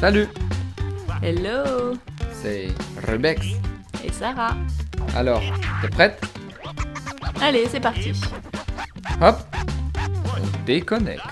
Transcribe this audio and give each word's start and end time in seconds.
Salut, 0.00 0.28
Hello. 1.22 1.92
C'est 2.32 2.68
Rebex. 3.06 3.46
Et 4.02 4.10
Sarah. 4.10 4.56
Alors, 5.14 5.42
t'es 5.82 5.88
prête? 5.88 6.18
Allez, 7.42 7.66
c'est 7.66 7.80
parti. 7.80 8.12
Hop, 9.20 9.36
on 10.24 10.64
déconnecte. 10.64 11.22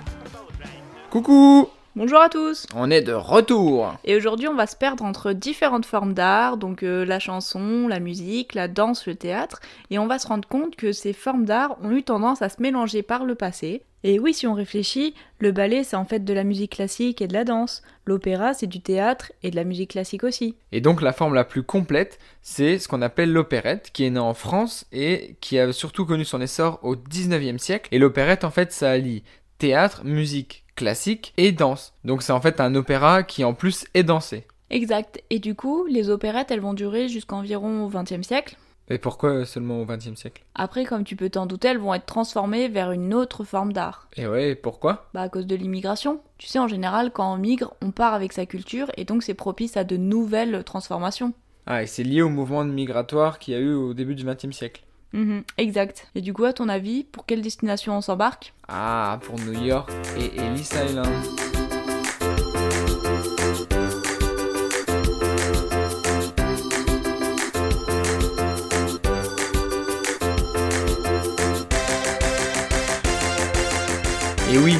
Coucou, 1.09 1.70
Bonjour 1.96 2.20
à 2.20 2.29
tous. 2.29 2.66
On 2.76 2.92
est 2.92 3.00
de 3.00 3.12
retour. 3.12 3.95
Et 4.04 4.14
aujourd'hui, 4.14 4.46
on 4.46 4.54
va 4.54 4.68
se 4.68 4.76
perdre 4.76 5.02
entre 5.02 5.32
différentes 5.32 5.86
formes 5.86 6.14
d'art, 6.14 6.56
donc 6.56 6.82
euh, 6.84 7.04
la 7.04 7.18
chanson, 7.18 7.88
la 7.88 7.98
musique, 7.98 8.54
la 8.54 8.68
danse, 8.68 9.06
le 9.06 9.16
théâtre, 9.16 9.58
et 9.90 9.98
on 9.98 10.06
va 10.06 10.20
se 10.20 10.29
rendre 10.29 10.46
compte 10.46 10.76
que 10.76 10.92
ces 10.92 11.12
formes 11.12 11.45
d'art 11.45 11.76
ont 11.82 11.90
eu 11.90 12.04
tendance 12.04 12.40
à 12.40 12.50
se 12.50 12.62
mélanger 12.62 13.02
par 13.02 13.24
le 13.24 13.34
passé. 13.34 13.83
Et 14.05 14.20
oui, 14.20 14.33
si 14.33 14.47
on 14.47 14.55
réfléchit, 14.55 15.15
le 15.41 15.51
ballet 15.51 15.83
c'est 15.83 15.97
en 15.97 16.05
fait 16.05 16.25
de 16.25 16.33
la 16.33 16.45
musique 16.45 16.73
classique 16.73 17.20
et 17.20 17.27
de 17.27 17.33
la 17.33 17.45
danse, 17.45 17.83
l'opéra 18.06 18.55
c'est 18.55 18.66
du 18.66 18.80
théâtre 18.80 19.33
et 19.43 19.51
de 19.51 19.56
la 19.56 19.65
musique 19.65 19.91
classique 19.91 20.25
aussi. 20.25 20.55
Et 20.70 20.80
donc 20.80 21.02
la 21.02 21.12
forme 21.12 21.34
la 21.34 21.45
plus 21.45 21.65
complète, 21.65 22.19
c'est 22.41 22.79
ce 22.79 22.87
qu'on 22.87 23.03
appelle 23.03 23.33
l'opérette, 23.33 23.91
qui 23.92 24.05
est 24.05 24.11
née 24.11 24.20
en 24.20 24.34
France 24.34 24.87
et 24.92 25.37
qui 25.41 25.59
a 25.59 25.73
surtout 25.73 26.06
connu 26.06 26.25
son 26.25 26.41
essor 26.41 26.79
au 26.83 26.95
19e 26.95 27.59
siècle. 27.59 27.89
Et 27.92 27.98
l'opérette, 27.98 28.45
en 28.45 28.51
fait, 28.51 28.73
ça 28.73 28.91
allie 28.91 29.25
théâtre, 29.59 30.05
musique 30.05 30.65
classique 30.77 31.33
et 31.37 31.51
danse. 31.51 31.92
Donc 32.05 32.23
c'est 32.23 32.33
en 32.33 32.41
fait 32.41 32.61
un 32.61 32.75
opéra 32.77 33.25
qui 33.25 33.42
en 33.42 33.53
plus 33.53 33.87
est 33.95 34.05
dansé. 34.05 34.45
Exact. 34.70 35.23
Et 35.30 35.41
du 35.41 35.55
coup, 35.55 35.87
les 35.87 36.09
opérettes 36.11 36.51
elles 36.51 36.61
vont 36.61 36.75
durer 36.75 37.09
jusqu'environ 37.09 37.84
au 37.84 37.91
20e 37.91 38.23
siècle. 38.23 38.56
Et 38.91 38.98
pourquoi 38.98 39.45
seulement 39.45 39.80
au 39.80 39.84
20e 39.84 40.16
siècle? 40.16 40.42
Après, 40.55 40.84
comme 40.84 41.05
tu 41.05 41.15
peux 41.16 41.28
t'en 41.28 41.47
douter, 41.47 41.69
elles 41.69 41.78
vont 41.78 41.95
être 41.95 42.06
transformées 42.06 42.69
vers 42.69 42.91
une 42.91 43.12
autre 43.12 43.45
forme 43.45 43.73
d'art. 43.73 44.09
Et 44.16 44.27
ouais, 44.27 44.55
pourquoi? 44.55 45.09
Bah 45.14 45.23
à 45.23 45.28
cause 45.28 45.47
de 45.47 45.55
l'immigration. 45.55 46.20
Tu 46.39 46.47
sais, 46.47 46.58
en 46.58 46.69
général, 46.69 47.12
quand 47.12 47.33
on 47.33 47.36
migre, 47.36 47.75
on 47.83 47.91
part 47.91 48.14
avec 48.14 48.33
sa 48.33 48.47
culture 48.47 48.91
et 48.97 49.05
donc 49.05 49.22
c'est 49.22 49.34
propice 49.34 49.77
à 49.77 49.84
de 49.84 49.97
nouvelles 49.97 50.64
transformations. 50.64 51.34
Ah, 51.66 51.83
et 51.83 51.86
c'est 51.86 52.03
lié 52.03 52.22
au 52.22 52.31
mouvement 52.31 52.64
migratoire 52.64 53.39
qu'il 53.39 53.55
y 53.55 53.56
a 53.56 53.61
eu 53.61 53.75
au 53.75 53.92
début 53.92 54.14
du 54.14 54.25
20e 54.25 54.53
siècle. 54.53 54.83
Mhm, 55.12 55.42
exact. 55.59 56.09
Et 56.14 56.20
du 56.20 56.33
coup, 56.33 56.44
à 56.44 56.53
ton 56.53 56.69
avis, 56.69 57.05
pour 57.05 57.27
quelle 57.27 57.42
destination 57.42 57.97
on 57.97 58.00
s'embarque? 58.00 58.55
Ah, 58.69 59.19
pour 59.22 59.39
New 59.39 59.64
York 59.64 59.91
et 60.19 60.36
Ellis 60.36 60.69
Island. 60.89 61.47
Et 74.50 74.56
oui, 74.56 74.77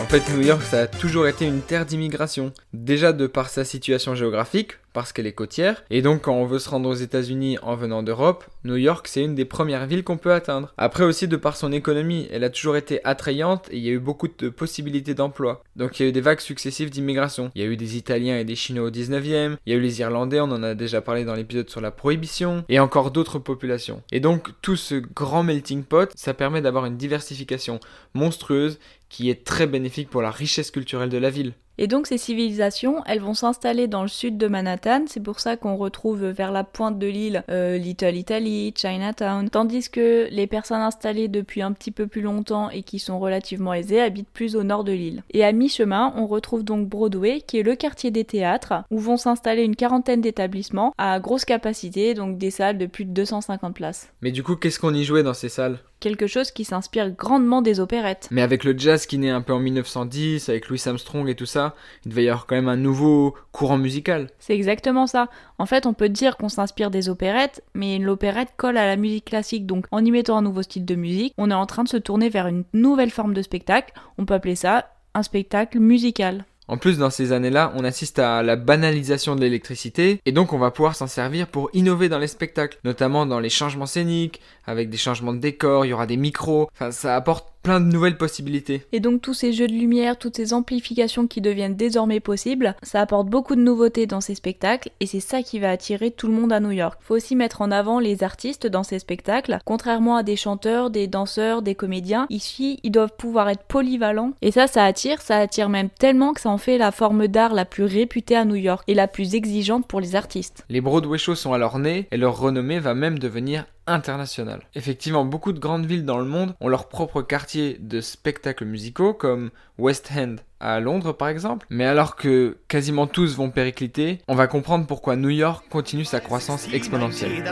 en 0.00 0.06
fait 0.06 0.32
New 0.32 0.40
York 0.40 0.62
ça 0.62 0.80
a 0.80 0.86
toujours 0.86 1.26
été 1.26 1.44
une 1.44 1.60
terre 1.60 1.84
d'immigration. 1.84 2.52
Déjà 2.72 3.12
de 3.12 3.26
par 3.26 3.50
sa 3.50 3.64
situation 3.64 4.14
géographique, 4.14 4.78
parce 4.92 5.12
qu'elle 5.12 5.26
est 5.26 5.32
côtière, 5.32 5.84
et 5.90 6.02
donc 6.02 6.22
quand 6.22 6.34
on 6.34 6.46
veut 6.46 6.58
se 6.58 6.68
rendre 6.70 6.88
aux 6.88 6.94
États-Unis 6.94 7.58
en 7.62 7.76
venant 7.76 8.02
d'Europe, 8.02 8.44
New 8.64 8.76
York 8.76 9.06
c'est 9.06 9.22
une 9.22 9.34
des 9.34 9.44
premières 9.44 9.86
villes 9.86 10.04
qu'on 10.04 10.16
peut 10.16 10.32
atteindre. 10.32 10.72
Après 10.78 11.04
aussi 11.04 11.28
de 11.28 11.36
par 11.36 11.54
son 11.54 11.70
économie, 11.70 12.28
elle 12.32 12.44
a 12.44 12.50
toujours 12.50 12.76
été 12.76 13.04
attrayante 13.04 13.68
et 13.70 13.76
il 13.76 13.84
y 13.84 13.90
a 13.90 13.92
eu 13.92 13.98
beaucoup 13.98 14.26
de 14.26 14.48
possibilités 14.48 15.14
d'emploi. 15.14 15.62
Donc 15.76 16.00
il 16.00 16.02
y 16.02 16.06
a 16.06 16.08
eu 16.08 16.12
des 16.12 16.20
vagues 16.22 16.40
successives 16.40 16.90
d'immigration. 16.90 17.52
Il 17.54 17.62
y 17.62 17.64
a 17.64 17.68
eu 17.68 17.76
des 17.76 17.96
Italiens 17.96 18.38
et 18.38 18.44
des 18.44 18.56
Chinois 18.56 18.88
au 18.88 18.90
19e, 18.90 19.56
il 19.66 19.72
y 19.72 19.76
a 19.76 19.78
eu 19.78 19.82
les 19.82 20.00
Irlandais, 20.00 20.40
on 20.40 20.44
en 20.44 20.62
a 20.62 20.74
déjà 20.74 21.02
parlé 21.02 21.24
dans 21.24 21.34
l'épisode 21.34 21.68
sur 21.68 21.82
la 21.82 21.90
prohibition, 21.90 22.64
et 22.68 22.80
encore 22.80 23.10
d'autres 23.10 23.38
populations. 23.38 24.02
Et 24.12 24.20
donc 24.20 24.48
tout 24.62 24.76
ce 24.76 24.94
grand 24.94 25.42
melting 25.42 25.84
pot, 25.84 26.10
ça 26.16 26.32
permet 26.32 26.62
d'avoir 26.62 26.86
une 26.86 26.96
diversification 26.96 27.80
monstrueuse 28.14 28.78
qui 29.10 29.28
est 29.28 29.44
très 29.44 29.66
bénéfique 29.66 30.08
pour 30.08 30.22
la 30.22 30.30
richesse 30.30 30.70
culturelle 30.70 31.10
de 31.10 31.18
la 31.18 31.28
ville. 31.28 31.52
Et 31.80 31.86
donc 31.86 32.06
ces 32.06 32.18
civilisations, 32.18 33.02
elles 33.06 33.20
vont 33.20 33.32
s'installer 33.32 33.88
dans 33.88 34.02
le 34.02 34.08
sud 34.08 34.36
de 34.36 34.48
Manhattan, 34.48 35.04
c'est 35.06 35.22
pour 35.22 35.40
ça 35.40 35.56
qu'on 35.56 35.76
retrouve 35.76 36.26
vers 36.26 36.52
la 36.52 36.62
pointe 36.62 36.98
de 36.98 37.06
l'île 37.06 37.42
euh, 37.50 37.78
Little 37.78 38.16
Italy, 38.16 38.74
Chinatown, 38.76 39.48
tandis 39.48 39.88
que 39.88 40.28
les 40.30 40.46
personnes 40.46 40.82
installées 40.82 41.28
depuis 41.28 41.62
un 41.62 41.72
petit 41.72 41.90
peu 41.90 42.06
plus 42.06 42.20
longtemps 42.20 42.68
et 42.68 42.82
qui 42.82 42.98
sont 42.98 43.18
relativement 43.18 43.72
aisées 43.72 44.02
habitent 44.02 44.28
plus 44.28 44.56
au 44.56 44.62
nord 44.62 44.84
de 44.84 44.92
l'île. 44.92 45.22
Et 45.30 45.42
à 45.42 45.52
mi-chemin, 45.52 46.12
on 46.16 46.26
retrouve 46.26 46.64
donc 46.64 46.86
Broadway, 46.86 47.40
qui 47.40 47.58
est 47.58 47.62
le 47.62 47.76
quartier 47.76 48.10
des 48.10 48.24
théâtres, 48.24 48.74
où 48.90 48.98
vont 48.98 49.16
s'installer 49.16 49.62
une 49.62 49.76
quarantaine 49.76 50.20
d'établissements 50.20 50.92
à 50.98 51.18
grosse 51.18 51.46
capacité, 51.46 52.12
donc 52.12 52.36
des 52.36 52.50
salles 52.50 52.76
de 52.76 52.84
plus 52.84 53.06
de 53.06 53.12
250 53.12 53.74
places. 53.74 54.12
Mais 54.20 54.32
du 54.32 54.42
coup, 54.42 54.56
qu'est-ce 54.56 54.78
qu'on 54.78 54.92
y 54.92 55.04
jouait 55.04 55.22
dans 55.22 55.32
ces 55.32 55.48
salles? 55.48 55.78
Quelque 56.00 56.26
chose 56.26 56.50
qui 56.50 56.64
s'inspire 56.64 57.10
grandement 57.10 57.60
des 57.60 57.78
opérettes. 57.78 58.28
Mais 58.30 58.40
avec 58.40 58.64
le 58.64 58.76
jazz 58.76 59.04
qui 59.04 59.18
naît 59.18 59.30
un 59.30 59.42
peu 59.42 59.52
en 59.52 59.58
1910, 59.58 60.48
avec 60.48 60.68
Louis 60.68 60.82
Armstrong 60.86 61.28
et 61.28 61.34
tout 61.34 61.46
ça, 61.46 61.74
il 62.04 62.10
devait 62.10 62.24
y 62.24 62.28
avoir 62.28 62.46
quand 62.46 62.54
même 62.54 62.68
un 62.68 62.76
nouveau 62.76 63.34
courant 63.52 63.76
musical. 63.76 64.30
C'est 64.38 64.54
exactement 64.54 65.06
ça. 65.06 65.28
En 65.58 65.66
fait, 65.66 65.84
on 65.84 65.92
peut 65.92 66.08
dire 66.08 66.38
qu'on 66.38 66.48
s'inspire 66.48 66.90
des 66.90 67.10
opérettes, 67.10 67.62
mais 67.74 67.98
l'opérette 67.98 68.54
colle 68.56 68.78
à 68.78 68.86
la 68.86 68.96
musique 68.96 69.26
classique, 69.26 69.66
donc 69.66 69.84
en 69.90 70.02
y 70.02 70.10
mettant 70.10 70.38
un 70.38 70.42
nouveau 70.42 70.62
style 70.62 70.86
de 70.86 70.94
musique, 70.94 71.34
on 71.36 71.50
est 71.50 71.54
en 71.54 71.66
train 71.66 71.84
de 71.84 71.88
se 71.88 71.98
tourner 71.98 72.30
vers 72.30 72.46
une 72.46 72.64
nouvelle 72.72 73.10
forme 73.10 73.34
de 73.34 73.42
spectacle. 73.42 73.92
On 74.16 74.24
peut 74.24 74.34
appeler 74.34 74.56
ça 74.56 74.90
un 75.14 75.22
spectacle 75.22 75.80
musical. 75.80 76.44
En 76.70 76.78
plus, 76.78 76.98
dans 76.98 77.10
ces 77.10 77.32
années-là, 77.32 77.72
on 77.74 77.82
assiste 77.82 78.20
à 78.20 78.44
la 78.44 78.54
banalisation 78.54 79.34
de 79.34 79.40
l'électricité, 79.40 80.20
et 80.24 80.30
donc 80.30 80.52
on 80.52 80.58
va 80.58 80.70
pouvoir 80.70 80.94
s'en 80.94 81.08
servir 81.08 81.48
pour 81.48 81.68
innover 81.72 82.08
dans 82.08 82.20
les 82.20 82.28
spectacles, 82.28 82.78
notamment 82.84 83.26
dans 83.26 83.40
les 83.40 83.50
changements 83.50 83.86
scéniques, 83.86 84.40
avec 84.68 84.88
des 84.88 84.96
changements 84.96 85.32
de 85.32 85.40
décor, 85.40 85.84
il 85.84 85.88
y 85.88 85.92
aura 85.92 86.06
des 86.06 86.16
micros, 86.16 86.70
enfin 86.72 86.92
ça 86.92 87.16
apporte 87.16 87.49
plein 87.62 87.80
de 87.80 87.86
nouvelles 87.86 88.16
possibilités. 88.16 88.82
Et 88.92 89.00
donc 89.00 89.20
tous 89.20 89.34
ces 89.34 89.52
jeux 89.52 89.66
de 89.66 89.72
lumière, 89.72 90.18
toutes 90.18 90.36
ces 90.36 90.52
amplifications 90.54 91.26
qui 91.26 91.40
deviennent 91.40 91.76
désormais 91.76 92.20
possibles, 92.20 92.74
ça 92.82 93.00
apporte 93.00 93.28
beaucoup 93.28 93.54
de 93.54 93.60
nouveautés 93.60 94.06
dans 94.06 94.20
ces 94.20 94.34
spectacles 94.34 94.90
et 95.00 95.06
c'est 95.06 95.20
ça 95.20 95.42
qui 95.42 95.58
va 95.58 95.70
attirer 95.70 96.10
tout 96.10 96.26
le 96.26 96.32
monde 96.34 96.52
à 96.52 96.60
New 96.60 96.70
York. 96.70 96.98
Faut 97.02 97.16
aussi 97.16 97.36
mettre 97.36 97.62
en 97.62 97.70
avant 97.70 97.98
les 97.98 98.22
artistes 98.22 98.66
dans 98.66 98.82
ces 98.82 98.98
spectacles. 98.98 99.58
Contrairement 99.64 100.16
à 100.16 100.22
des 100.22 100.36
chanteurs, 100.36 100.90
des 100.90 101.06
danseurs, 101.06 101.62
des 101.62 101.74
comédiens, 101.74 102.26
ici 102.30 102.80
ils 102.82 102.92
doivent 102.92 103.16
pouvoir 103.16 103.48
être 103.48 103.64
polyvalents 103.64 104.32
et 104.42 104.52
ça 104.52 104.66
ça 104.66 104.84
attire, 104.84 105.20
ça 105.20 105.36
attire 105.36 105.68
même 105.68 105.90
tellement 105.90 106.32
que 106.32 106.40
ça 106.40 106.50
en 106.50 106.58
fait 106.58 106.78
la 106.78 106.92
forme 106.92 107.28
d'art 107.28 107.54
la 107.54 107.64
plus 107.64 107.84
réputée 107.84 108.36
à 108.36 108.44
New 108.44 108.56
York 108.56 108.84
et 108.86 108.94
la 108.94 109.08
plus 109.08 109.34
exigeante 109.34 109.86
pour 109.86 110.00
les 110.00 110.16
artistes. 110.16 110.64
Les 110.68 110.80
Broadway 110.80 111.18
shows 111.18 111.34
sont 111.34 111.52
alors 111.52 111.78
nés 111.78 112.06
et 112.10 112.16
leur 112.16 112.38
renommée 112.38 112.78
va 112.78 112.94
même 112.94 113.18
devenir 113.18 113.66
internationale. 113.86 114.62
Effectivement, 114.74 115.24
beaucoup 115.24 115.52
de 115.52 115.58
grandes 115.58 115.86
villes 115.86 116.04
dans 116.04 116.18
le 116.18 116.24
monde 116.24 116.54
ont 116.60 116.68
leur 116.68 116.88
propre 116.88 117.22
quartier 117.22 117.76
de 117.80 118.00
spectacles 118.00 118.64
musicaux 118.64 119.14
comme 119.14 119.50
West 119.78 120.10
End 120.16 120.36
à 120.60 120.78
Londres 120.78 121.12
par 121.12 121.28
exemple, 121.28 121.66
mais 121.70 121.86
alors 121.86 122.16
que 122.16 122.58
quasiment 122.68 123.06
tous 123.06 123.34
vont 123.36 123.50
péricliter, 123.50 124.20
on 124.28 124.34
va 124.34 124.46
comprendre 124.46 124.86
pourquoi 124.86 125.16
New 125.16 125.30
York 125.30 125.64
continue 125.70 126.04
sa 126.04 126.20
croissance 126.20 126.68
exponentielle. 126.72 127.42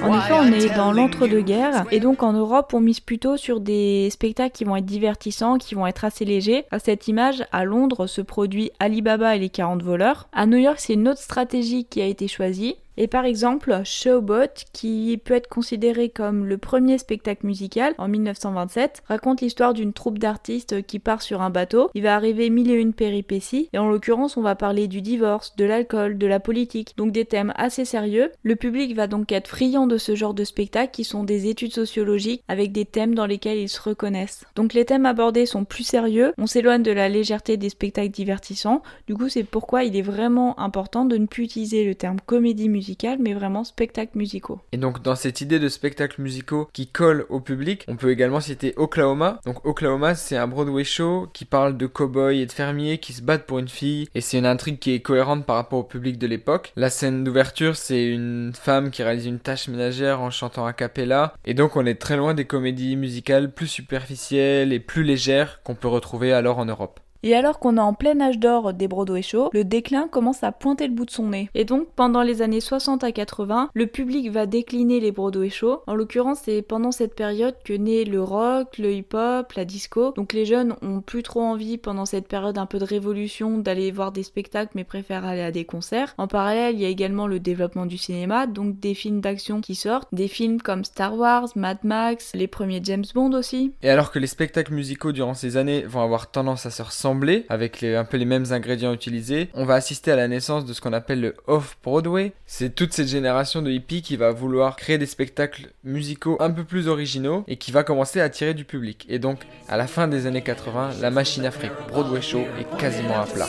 En 0.00 0.16
effet, 0.16 0.32
on 0.32 0.52
est 0.52 0.76
dans 0.76 0.92
l'entre-deux-guerres, 0.92 1.84
et 1.90 1.98
donc 1.98 2.22
en 2.22 2.32
Europe, 2.32 2.72
on 2.72 2.78
mise 2.78 3.00
plutôt 3.00 3.36
sur 3.36 3.58
des 3.58 4.10
spectacles 4.10 4.52
qui 4.56 4.62
vont 4.62 4.76
être 4.76 4.84
divertissants, 4.84 5.58
qui 5.58 5.74
vont 5.74 5.88
être 5.88 6.04
assez 6.04 6.24
légers. 6.24 6.66
À 6.70 6.78
cette 6.78 7.08
image, 7.08 7.44
à 7.50 7.64
Londres 7.64 8.06
se 8.06 8.20
produit 8.20 8.70
Alibaba 8.78 9.34
et 9.34 9.40
les 9.40 9.48
40 9.48 9.82
voleurs. 9.82 10.28
À 10.32 10.46
New 10.46 10.58
York, 10.58 10.76
c'est 10.78 10.92
une 10.92 11.08
autre 11.08 11.20
stratégie 11.20 11.84
qui 11.84 12.00
a 12.00 12.06
été 12.06 12.28
choisie. 12.28 12.76
Et 12.96 13.08
par 13.08 13.24
exemple, 13.24 13.82
Showboat, 13.84 14.64
qui 14.72 15.20
peut 15.22 15.34
être 15.34 15.48
considéré 15.48 16.08
comme 16.08 16.46
le 16.46 16.58
premier 16.58 16.98
spectacle 16.98 17.46
musical 17.46 17.94
en 17.98 18.08
1927, 18.08 19.02
raconte 19.06 19.40
l'histoire 19.40 19.74
d'une 19.74 19.92
troupe 19.92 20.18
d'artistes 20.18 20.82
qui 20.86 20.98
part 20.98 21.22
sur 21.22 21.42
un 21.42 21.50
bateau. 21.50 21.90
Il 21.94 22.02
va 22.02 22.14
arriver 22.14 22.50
mille 22.50 22.70
et 22.70 22.74
une 22.74 22.94
péripéties, 22.94 23.68
et 23.72 23.78
en 23.78 23.88
l'occurrence, 23.88 24.36
on 24.36 24.42
va 24.42 24.54
parler 24.54 24.88
du 24.88 25.02
divorce, 25.02 25.54
de 25.56 25.64
l'alcool, 25.64 26.18
de 26.18 26.26
la 26.26 26.40
politique, 26.40 26.94
donc 26.96 27.12
des 27.12 27.24
thèmes 27.24 27.52
assez 27.56 27.84
sérieux. 27.84 28.32
Le 28.42 28.56
public 28.56 28.94
va 28.94 29.06
donc 29.06 29.30
être 29.32 29.48
friand 29.48 29.86
de 29.86 29.98
ce 29.98 30.14
genre 30.14 30.34
de 30.34 30.44
spectacle 30.44 30.92
qui 30.92 31.04
sont 31.04 31.24
des 31.24 31.48
études 31.48 31.74
sociologiques 31.74 32.42
avec 32.48 32.72
des 32.72 32.84
thèmes 32.84 33.14
dans 33.14 33.26
lesquels 33.26 33.58
ils 33.58 33.68
se 33.68 33.80
reconnaissent. 33.80 34.44
Donc 34.54 34.72
les 34.72 34.84
thèmes 34.84 35.06
abordés 35.06 35.46
sont 35.46 35.64
plus 35.64 35.84
sérieux, 35.84 36.32
on 36.38 36.46
s'éloigne 36.46 36.82
de 36.82 36.92
la 36.92 37.08
légèreté 37.08 37.56
des 37.56 37.68
spectacles 37.68 38.10
divertissants. 38.10 38.82
Du 39.06 39.14
coup, 39.14 39.28
c'est 39.28 39.44
pourquoi 39.44 39.84
il 39.84 39.96
est 39.96 40.02
vraiment 40.02 40.58
important 40.58 41.04
de 41.04 41.16
ne 41.16 41.26
plus 41.26 41.44
utiliser 41.44 41.84
le 41.84 41.94
terme 41.94 42.20
comédie 42.24 42.68
musicale, 42.68 42.85
mais 43.18 43.34
vraiment 43.34 43.64
spectacles 43.64 44.16
musicaux. 44.16 44.60
Et 44.72 44.76
donc 44.76 45.02
dans 45.02 45.16
cette 45.16 45.40
idée 45.40 45.58
de 45.58 45.68
spectacles 45.68 46.20
musicaux 46.20 46.68
qui 46.72 46.86
collent 46.86 47.26
au 47.28 47.40
public, 47.40 47.84
on 47.88 47.96
peut 47.96 48.10
également 48.10 48.40
citer 48.40 48.74
Oklahoma. 48.76 49.40
Donc 49.44 49.64
Oklahoma, 49.64 50.14
c'est 50.14 50.36
un 50.36 50.46
Broadway 50.46 50.84
show 50.84 51.28
qui 51.32 51.44
parle 51.44 51.76
de 51.76 51.86
cow-boys 51.86 52.34
et 52.34 52.46
de 52.46 52.52
fermiers 52.52 52.98
qui 52.98 53.12
se 53.12 53.22
battent 53.22 53.46
pour 53.46 53.58
une 53.58 53.68
fille, 53.68 54.08
et 54.14 54.20
c'est 54.20 54.38
une 54.38 54.46
intrigue 54.46 54.78
qui 54.78 54.92
est 54.92 55.00
cohérente 55.00 55.46
par 55.46 55.56
rapport 55.56 55.80
au 55.80 55.84
public 55.84 56.18
de 56.18 56.26
l'époque. 56.26 56.72
La 56.76 56.90
scène 56.90 57.24
d'ouverture, 57.24 57.76
c'est 57.76 58.06
une 58.06 58.52
femme 58.54 58.90
qui 58.90 59.02
réalise 59.02 59.26
une 59.26 59.40
tâche 59.40 59.68
ménagère 59.68 60.20
en 60.20 60.30
chantant 60.30 60.66
a 60.66 60.72
cappella, 60.72 61.34
et 61.44 61.54
donc 61.54 61.76
on 61.76 61.86
est 61.86 62.00
très 62.00 62.16
loin 62.16 62.34
des 62.34 62.44
comédies 62.44 62.96
musicales 62.96 63.52
plus 63.52 63.66
superficielles 63.66 64.72
et 64.72 64.80
plus 64.80 65.04
légères 65.04 65.60
qu'on 65.64 65.74
peut 65.74 65.88
retrouver 65.88 66.32
alors 66.32 66.58
en 66.58 66.64
Europe. 66.64 67.00
Et 67.22 67.34
alors 67.34 67.58
qu'on 67.58 67.76
est 67.76 67.80
en 67.80 67.94
plein 67.94 68.20
âge 68.20 68.38
d'or 68.38 68.72
des 68.72 68.88
Broadway 68.88 69.22
shows, 69.22 69.50
le 69.52 69.64
déclin 69.64 70.08
commence 70.08 70.42
à 70.42 70.52
pointer 70.52 70.86
le 70.86 70.94
bout 70.94 71.04
de 71.04 71.10
son 71.10 71.28
nez. 71.28 71.50
Et 71.54 71.64
donc, 71.64 71.88
pendant 71.96 72.22
les 72.22 72.42
années 72.42 72.60
60 72.60 73.04
à 73.04 73.12
80, 73.12 73.70
le 73.74 73.86
public 73.86 74.30
va 74.30 74.46
décliner 74.46 75.00
les 75.00 75.12
Broadway 75.12 75.50
shows. 75.50 75.80
En 75.86 75.94
l'occurrence, 75.94 76.40
c'est 76.44 76.62
pendant 76.62 76.92
cette 76.92 77.14
période 77.14 77.56
que 77.64 77.72
naît 77.72 78.04
le 78.04 78.22
rock, 78.22 78.78
le 78.78 78.92
hip-hop, 78.92 79.52
la 79.52 79.64
disco. 79.64 80.12
Donc 80.16 80.32
les 80.32 80.44
jeunes 80.44 80.76
ont 80.82 81.00
plus 81.00 81.22
trop 81.22 81.42
envie 81.42 81.78
pendant 81.78 82.06
cette 82.06 82.28
période 82.28 82.58
un 82.58 82.66
peu 82.66 82.78
de 82.78 82.84
révolution 82.84 83.58
d'aller 83.58 83.90
voir 83.90 84.12
des 84.12 84.22
spectacles 84.22 84.72
mais 84.74 84.84
préfèrent 84.84 85.24
aller 85.24 85.42
à 85.42 85.52
des 85.52 85.64
concerts. 85.64 86.14
En 86.18 86.28
parallèle, 86.28 86.74
il 86.74 86.80
y 86.80 86.84
a 86.84 86.88
également 86.88 87.26
le 87.26 87.40
développement 87.40 87.86
du 87.86 87.98
cinéma, 87.98 88.46
donc 88.46 88.78
des 88.78 88.94
films 88.94 89.20
d'action 89.20 89.60
qui 89.60 89.74
sortent, 89.74 90.08
des 90.12 90.28
films 90.28 90.60
comme 90.60 90.84
Star 90.84 91.16
Wars, 91.16 91.48
Mad 91.56 91.78
Max, 91.82 92.32
les 92.34 92.46
premiers 92.46 92.80
James 92.82 93.04
Bond 93.14 93.32
aussi. 93.32 93.72
Et 93.82 93.90
alors 93.90 94.10
que 94.10 94.18
les 94.18 94.26
spectacles 94.26 94.74
musicaux 94.74 95.12
durant 95.12 95.34
ces 95.34 95.56
années 95.56 95.82
vont 95.82 96.02
avoir 96.02 96.30
tendance 96.30 96.66
à 96.66 96.70
se 96.70 96.82
ressembler, 96.82 97.05
avec 97.48 97.82
un 97.82 98.04
peu 98.04 98.16
les 98.16 98.24
mêmes 98.24 98.46
ingrédients 98.50 98.92
utilisés, 98.92 99.48
on 99.54 99.64
va 99.64 99.74
assister 99.74 100.12
à 100.12 100.16
la 100.16 100.28
naissance 100.28 100.64
de 100.64 100.72
ce 100.72 100.80
qu'on 100.80 100.92
appelle 100.92 101.20
le 101.20 101.34
off-Broadway. 101.46 102.32
C'est 102.46 102.74
toute 102.74 102.92
cette 102.92 103.08
génération 103.08 103.62
de 103.62 103.70
hippies 103.70 104.02
qui 104.02 104.16
va 104.16 104.32
vouloir 104.32 104.76
créer 104.76 104.98
des 104.98 105.06
spectacles 105.06 105.68
musicaux 105.84 106.36
un 106.40 106.50
peu 106.50 106.64
plus 106.64 106.88
originaux 106.88 107.44
et 107.48 107.56
qui 107.56 107.72
va 107.72 107.84
commencer 107.84 108.20
à 108.20 108.24
attirer 108.24 108.54
du 108.54 108.64
public. 108.64 109.06
Et 109.08 109.18
donc, 109.18 109.40
à 109.68 109.76
la 109.76 109.86
fin 109.86 110.08
des 110.08 110.26
années 110.26 110.42
80, 110.42 110.90
la 111.00 111.10
machine 111.10 111.44
Afrique 111.44 111.72
Broadway 111.88 112.22
Show 112.22 112.44
est 112.58 112.76
quasiment 112.78 113.20
à 113.20 113.26
plat. 113.26 113.48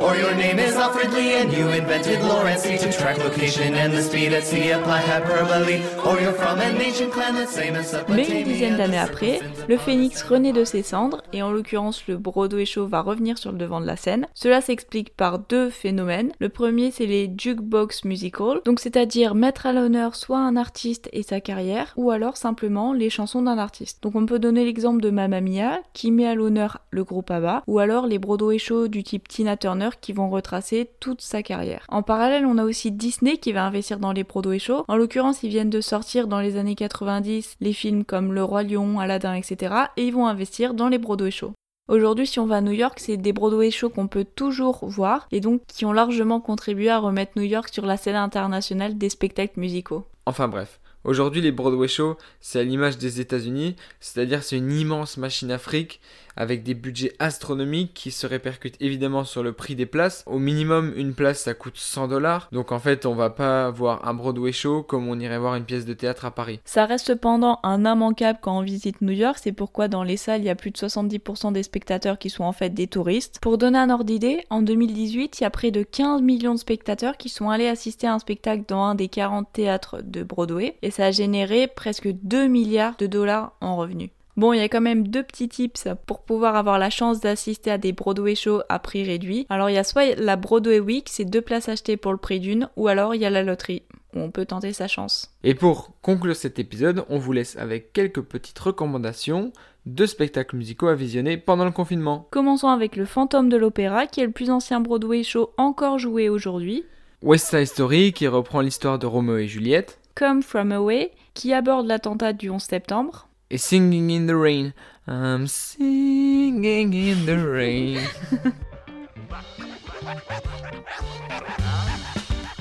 Or 0.00 0.16
your 0.16 0.34
name 0.34 0.58
is 0.58 0.76
Alfred 0.76 1.12
Lee 1.12 1.34
and 1.40 1.52
you 1.52 1.68
invented 1.68 2.22
Lorentz 2.22 2.62
to 2.62 2.92
track 2.92 3.18
location 3.18 3.74
and 3.74 3.92
the 3.92 4.02
speed 4.02 4.32
at 4.32 4.44
sea 4.44 4.70
apply 4.70 5.00
hyperbole. 5.00 5.80
Or 6.04 6.20
you're 6.20 6.32
from 6.32 6.60
an 6.60 6.80
ancient 6.80 7.12
clan 7.12 7.34
that's 7.34 7.52
same 7.52 7.76
as 7.76 7.94
Mais 8.08 8.28
une 8.28 8.44
dizaine 8.44 8.76
d'années 8.76 8.98
après, 8.98 9.40
le 9.68 9.76
phénix 9.76 10.22
renaît 10.22 10.52
de 10.52 10.64
ses 10.64 10.82
cendres, 10.82 11.22
et 11.32 11.42
en 11.42 11.50
l'occurrence 11.50 12.06
le 12.06 12.16
Broadway 12.16 12.64
Show 12.64 12.86
va 12.86 13.00
revenir 13.00 13.38
sur 13.38 13.52
le 13.52 13.58
devant 13.58 13.80
de 13.80 13.86
la 13.86 13.96
scène. 13.96 14.26
Cela 14.34 14.60
s'explique 14.60 15.14
par 15.16 15.38
deux 15.38 15.70
phénomènes. 15.70 16.32
Le 16.38 16.48
premier, 16.48 16.90
c'est 16.90 17.06
les 17.06 17.32
jukebox 17.36 18.04
musical, 18.04 18.60
donc 18.64 18.80
c'est-à-dire 18.80 19.34
mettre 19.34 19.66
à 19.66 19.72
l'honneur 19.72 20.14
soit 20.14 20.38
un 20.38 20.56
artiste 20.56 21.08
et 21.12 21.22
sa 21.22 21.40
carrière, 21.40 21.92
ou 21.96 22.10
alors 22.10 22.36
simplement 22.36 22.92
les 22.92 23.10
chansons 23.10 23.42
d'un 23.42 23.58
artiste. 23.58 24.02
Donc 24.02 24.14
on 24.14 24.26
peut 24.26 24.38
donner 24.38 24.64
l'exemple 24.64 25.00
de 25.00 25.10
Mamma 25.10 25.40
Mia, 25.40 25.80
qui 25.92 26.10
met 26.10 26.26
à 26.26 26.34
l'honneur 26.34 26.80
le 26.90 27.04
groupe 27.04 27.30
ABBA, 27.30 27.62
ou 27.66 27.78
alors 27.78 28.06
les 28.06 28.18
Broadway 28.18 28.58
Shows 28.58 28.88
du 28.88 29.02
type 29.02 29.28
Tina 29.28 29.56
Turner 29.56 29.85
qui 29.90 30.12
vont 30.12 30.30
retracer 30.30 30.90
toute 31.00 31.20
sa 31.20 31.42
carrière. 31.42 31.86
En 31.88 32.02
parallèle, 32.02 32.46
on 32.46 32.58
a 32.58 32.64
aussi 32.64 32.92
Disney 32.92 33.38
qui 33.38 33.52
va 33.52 33.64
investir 33.64 33.98
dans 33.98 34.12
les 34.12 34.24
Broadway 34.24 34.58
Shows. 34.58 34.84
En 34.88 34.96
l'occurrence, 34.96 35.42
ils 35.42 35.50
viennent 35.50 35.70
de 35.70 35.80
sortir 35.80 36.26
dans 36.26 36.40
les 36.40 36.56
années 36.56 36.74
90 36.74 37.56
les 37.60 37.72
films 37.72 38.04
comme 38.04 38.32
Le 38.32 38.42
Roi 38.42 38.64
Lion, 38.64 38.98
Aladdin, 38.98 39.34
etc. 39.34 39.74
Et 39.96 40.06
ils 40.06 40.12
vont 40.12 40.26
investir 40.26 40.74
dans 40.74 40.88
les 40.88 40.98
Broadway 40.98 41.30
Shows. 41.30 41.52
Aujourd'hui, 41.88 42.26
si 42.26 42.40
on 42.40 42.46
va 42.46 42.56
à 42.56 42.60
New 42.60 42.72
York, 42.72 42.98
c'est 42.98 43.16
des 43.16 43.32
Broadway 43.32 43.70
shows 43.70 43.90
qu'on 43.90 44.08
peut 44.08 44.24
toujours 44.24 44.84
voir 44.88 45.28
et 45.30 45.40
donc 45.40 45.60
qui 45.68 45.84
ont 45.84 45.92
largement 45.92 46.40
contribué 46.40 46.90
à 46.90 46.98
remettre 46.98 47.32
New 47.36 47.44
York 47.44 47.68
sur 47.72 47.86
la 47.86 47.96
scène 47.96 48.16
internationale 48.16 48.98
des 48.98 49.08
spectacles 49.08 49.60
musicaux. 49.60 50.04
Enfin 50.26 50.48
bref, 50.48 50.80
aujourd'hui 51.06 51.40
les 51.40 51.52
Broadway 51.52 51.88
Shows, 51.88 52.16
c'est 52.40 52.60
à 52.60 52.64
l'image 52.64 52.98
des 52.98 53.20
États-Unis, 53.20 53.76
c'est-à-dire 54.00 54.42
c'est 54.42 54.58
une 54.58 54.72
immense 54.72 55.16
machine 55.16 55.50
Afrique 55.50 56.00
avec 56.36 56.62
des 56.62 56.74
budgets 56.74 57.14
astronomiques 57.18 57.94
qui 57.94 58.10
se 58.10 58.26
répercutent 58.26 58.76
évidemment 58.80 59.24
sur 59.24 59.42
le 59.42 59.52
prix 59.52 59.74
des 59.74 59.86
places. 59.86 60.22
Au 60.26 60.38
minimum, 60.38 60.92
une 60.96 61.14
place 61.14 61.40
ça 61.40 61.54
coûte 61.54 61.76
100 61.76 62.08
dollars, 62.08 62.48
donc 62.52 62.72
en 62.72 62.78
fait 62.78 63.06
on 63.06 63.14
va 63.14 63.30
pas 63.30 63.70
voir 63.70 64.06
un 64.06 64.14
Broadway 64.14 64.52
Show 64.52 64.82
comme 64.82 65.08
on 65.08 65.18
irait 65.18 65.38
voir 65.38 65.54
une 65.54 65.64
pièce 65.64 65.86
de 65.86 65.94
théâtre 65.94 66.24
à 66.24 66.30
Paris. 66.30 66.60
Ça 66.64 66.84
reste 66.84 67.06
cependant 67.06 67.58
un 67.62 67.84
immanquable 67.84 68.38
quand 68.42 68.58
on 68.58 68.62
visite 68.62 69.00
New 69.00 69.12
York, 69.12 69.38
c'est 69.42 69.52
pourquoi 69.52 69.88
dans 69.88 70.02
les 70.02 70.16
salles 70.16 70.42
il 70.42 70.46
y 70.46 70.50
a 70.50 70.54
plus 70.54 70.70
de 70.70 70.76
70% 70.76 71.52
des 71.52 71.62
spectateurs 71.62 72.18
qui 72.18 72.30
sont 72.30 72.44
en 72.44 72.52
fait 72.52 72.70
des 72.70 72.86
touristes. 72.86 73.38
Pour 73.40 73.58
donner 73.58 73.78
un 73.78 73.90
ordre 73.90 74.04
d'idée, 74.04 74.44
en 74.50 74.62
2018 74.62 75.40
il 75.40 75.42
y 75.42 75.46
a 75.46 75.50
près 75.50 75.70
de 75.70 75.82
15 75.82 76.20
millions 76.20 76.54
de 76.54 76.58
spectateurs 76.58 77.16
qui 77.16 77.28
sont 77.28 77.48
allés 77.48 77.68
assister 77.68 78.06
à 78.06 78.14
un 78.14 78.18
spectacle 78.18 78.64
dans 78.68 78.82
un 78.82 78.94
des 78.94 79.08
40 79.08 79.48
théâtres 79.52 80.02
de 80.02 80.22
Broadway 80.22 80.76
ça 80.96 81.06
a 81.06 81.10
généré 81.10 81.66
presque 81.66 82.08
2 82.08 82.46
milliards 82.46 82.96
de 82.96 83.06
dollars 83.06 83.52
en 83.60 83.76
revenus. 83.76 84.08
Bon, 84.38 84.54
il 84.54 84.58
y 84.58 84.62
a 84.62 84.68
quand 84.70 84.80
même 84.80 85.08
deux 85.08 85.22
petits 85.22 85.48
tips 85.48 85.88
pour 86.06 86.22
pouvoir 86.22 86.56
avoir 86.56 86.78
la 86.78 86.88
chance 86.88 87.20
d'assister 87.20 87.70
à 87.70 87.76
des 87.76 87.92
Broadway 87.92 88.34
shows 88.34 88.62
à 88.70 88.78
prix 88.78 89.04
réduit. 89.04 89.46
Alors 89.50 89.68
il 89.68 89.74
y 89.74 89.78
a 89.78 89.84
soit 89.84 90.14
la 90.14 90.36
Broadway 90.36 90.80
Week, 90.80 91.08
c'est 91.10 91.26
deux 91.26 91.42
places 91.42 91.68
achetées 91.68 91.98
pour 91.98 92.12
le 92.12 92.18
prix 92.18 92.40
d'une, 92.40 92.70
ou 92.76 92.88
alors 92.88 93.14
il 93.14 93.20
y 93.20 93.26
a 93.26 93.30
la 93.30 93.42
loterie, 93.42 93.82
où 94.14 94.20
on 94.20 94.30
peut 94.30 94.46
tenter 94.46 94.72
sa 94.72 94.88
chance. 94.88 95.30
Et 95.44 95.54
pour 95.54 95.90
conclure 96.00 96.34
cet 96.34 96.58
épisode, 96.58 97.04
on 97.10 97.18
vous 97.18 97.32
laisse 97.32 97.56
avec 97.56 97.92
quelques 97.92 98.22
petites 98.22 98.58
recommandations 98.58 99.52
de 99.84 100.06
spectacles 100.06 100.56
musicaux 100.56 100.88
à 100.88 100.94
visionner 100.94 101.36
pendant 101.36 101.66
le 101.66 101.72
confinement. 101.72 102.26
Commençons 102.30 102.68
avec 102.68 102.96
le 102.96 103.04
Fantôme 103.04 103.50
de 103.50 103.58
l'Opéra, 103.58 104.06
qui 104.06 104.20
est 104.22 104.26
le 104.26 104.32
plus 104.32 104.48
ancien 104.48 104.80
Broadway 104.80 105.24
show 105.24 105.50
encore 105.58 105.98
joué 105.98 106.30
aujourd'hui. 106.30 106.84
West 107.20 107.48
Side 107.48 107.66
Story 107.66 108.12
qui 108.14 108.26
reprend 108.28 108.62
l'histoire 108.62 108.98
de 108.98 109.06
Roméo 109.06 109.36
et 109.36 109.46
Juliette. 109.46 109.98
Come 110.18 110.42
From 110.42 110.72
Away, 110.72 111.12
qui 111.34 111.52
aborde 111.52 111.86
l'attentat 111.86 112.32
du 112.32 112.48
11 112.48 112.62
septembre. 112.62 113.28
Et 113.50 113.58
Singing 113.58 114.10
in 114.10 114.26
the 114.26 114.34
Rain. 114.34 114.72
I'm 115.06 115.46
singing 115.46 116.94
in 116.94 117.26
the 117.26 117.36
rain. 117.38 118.00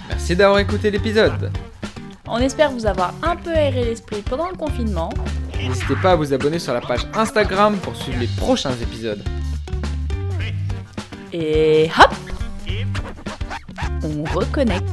Merci 0.09 0.35
d'avoir 0.35 0.59
écouté 0.59 0.91
l'épisode. 0.91 1.49
On 2.27 2.39
espère 2.39 2.71
vous 2.71 2.85
avoir 2.85 3.13
un 3.23 3.37
peu 3.37 3.51
aéré 3.51 3.85
l'esprit 3.85 4.21
pendant 4.21 4.49
le 4.49 4.55
confinement. 4.57 5.09
N'hésitez 5.57 5.95
pas 6.01 6.11
à 6.11 6.15
vous 6.15 6.33
abonner 6.33 6.59
sur 6.59 6.73
la 6.73 6.81
page 6.81 7.07
Instagram 7.15 7.77
pour 7.77 7.95
suivre 7.95 8.19
les 8.19 8.27
prochains 8.27 8.75
épisodes. 8.81 9.23
Et 11.31 11.89
hop 11.97 12.13
On 14.03 14.23
reconnecte. 14.37 14.89